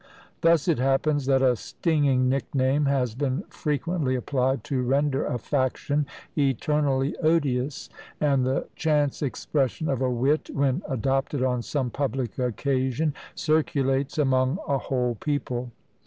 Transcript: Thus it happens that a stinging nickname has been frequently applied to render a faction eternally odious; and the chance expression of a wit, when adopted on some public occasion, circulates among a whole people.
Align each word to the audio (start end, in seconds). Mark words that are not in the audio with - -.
Thus 0.41 0.67
it 0.67 0.79
happens 0.79 1.27
that 1.27 1.43
a 1.43 1.55
stinging 1.55 2.27
nickname 2.27 2.85
has 2.85 3.13
been 3.13 3.43
frequently 3.49 4.15
applied 4.15 4.63
to 4.63 4.81
render 4.81 5.23
a 5.23 5.37
faction 5.37 6.07
eternally 6.35 7.15
odious; 7.17 7.87
and 8.19 8.43
the 8.43 8.65
chance 8.75 9.21
expression 9.21 9.87
of 9.89 10.01
a 10.01 10.09
wit, 10.09 10.49
when 10.53 10.81
adopted 10.89 11.43
on 11.43 11.61
some 11.61 11.91
public 11.91 12.39
occasion, 12.39 13.13
circulates 13.35 14.17
among 14.17 14.57
a 14.67 14.79
whole 14.79 15.13
people. 15.19 15.71